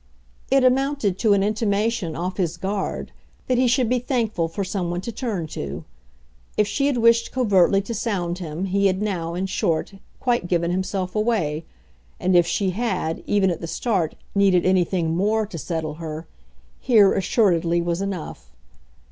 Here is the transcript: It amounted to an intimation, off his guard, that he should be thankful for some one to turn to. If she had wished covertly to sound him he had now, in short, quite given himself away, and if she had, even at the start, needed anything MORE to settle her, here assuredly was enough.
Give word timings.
It 0.49 0.63
amounted 0.63 1.19
to 1.19 1.33
an 1.33 1.43
intimation, 1.43 2.15
off 2.15 2.37
his 2.37 2.57
guard, 2.57 3.11
that 3.45 3.59
he 3.59 3.67
should 3.67 3.87
be 3.87 3.99
thankful 3.99 4.47
for 4.47 4.63
some 4.63 4.89
one 4.89 5.01
to 5.01 5.11
turn 5.11 5.45
to. 5.49 5.85
If 6.57 6.67
she 6.67 6.87
had 6.87 6.97
wished 6.97 7.31
covertly 7.31 7.81
to 7.83 7.93
sound 7.93 8.39
him 8.39 8.65
he 8.65 8.87
had 8.87 8.99
now, 8.99 9.35
in 9.35 9.45
short, 9.45 9.93
quite 10.19 10.47
given 10.47 10.71
himself 10.71 11.13
away, 11.15 11.65
and 12.19 12.35
if 12.35 12.47
she 12.47 12.71
had, 12.71 13.21
even 13.27 13.51
at 13.51 13.61
the 13.61 13.67
start, 13.67 14.15
needed 14.33 14.65
anything 14.65 15.15
MORE 15.15 15.45
to 15.45 15.59
settle 15.59 15.93
her, 16.01 16.25
here 16.79 17.13
assuredly 17.13 17.79
was 17.79 18.01
enough. 18.01 18.49